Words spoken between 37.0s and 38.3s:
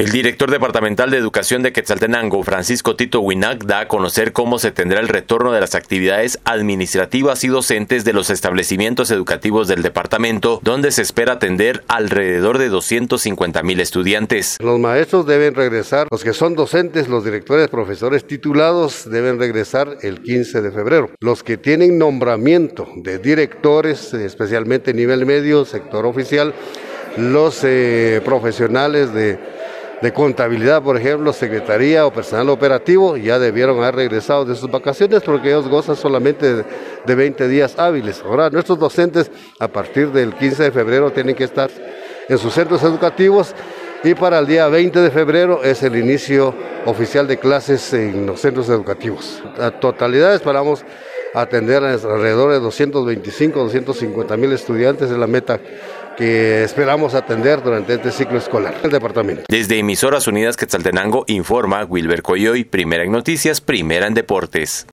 de 20 días hábiles.